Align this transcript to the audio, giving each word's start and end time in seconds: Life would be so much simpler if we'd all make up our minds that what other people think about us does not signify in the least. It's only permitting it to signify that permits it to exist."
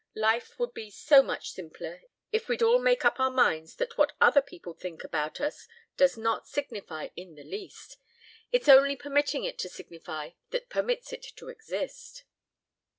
Life 0.17 0.57
would 0.57 0.73
be 0.73 0.89
so 0.89 1.21
much 1.21 1.51
simpler 1.51 2.01
if 2.31 2.49
we'd 2.49 2.63
all 2.63 2.79
make 2.79 3.05
up 3.05 3.19
our 3.19 3.29
minds 3.29 3.75
that 3.75 3.99
what 3.99 4.13
other 4.19 4.41
people 4.41 4.73
think 4.73 5.03
about 5.03 5.39
us 5.39 5.67
does 5.95 6.17
not 6.17 6.47
signify 6.47 7.09
in 7.15 7.35
the 7.35 7.43
least. 7.43 7.97
It's 8.51 8.67
only 8.67 8.95
permitting 8.95 9.43
it 9.43 9.59
to 9.59 9.69
signify 9.69 10.31
that 10.49 10.69
permits 10.71 11.13
it 11.13 11.21
to 11.35 11.49
exist." 11.49 12.23